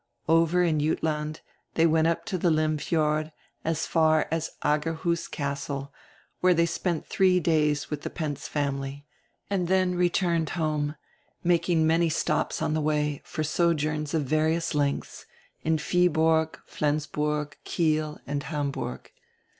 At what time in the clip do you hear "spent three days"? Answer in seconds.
6.65-7.91